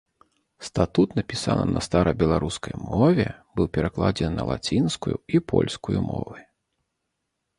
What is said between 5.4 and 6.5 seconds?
польскую мовы.